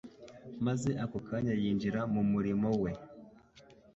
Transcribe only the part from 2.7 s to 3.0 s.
we.